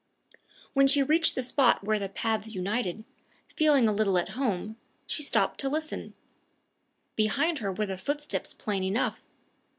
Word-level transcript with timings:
When 0.73 0.87
she 0.87 1.03
reached 1.03 1.35
the 1.35 1.43
spot 1.43 1.83
where 1.83 1.99
the 1.99 2.09
paths 2.09 2.55
united, 2.55 3.03
feeling 3.55 3.87
a 3.87 3.91
little 3.93 4.17
at 4.17 4.29
home, 4.29 4.77
she 5.05 5.21
stopped 5.21 5.59
to 5.59 5.69
listen. 5.69 6.15
Behind 7.15 7.59
her 7.59 7.71
were 7.71 7.85
the 7.85 7.97
footsteps 7.97 8.51
plain 8.51 8.81
enough! 8.81 9.23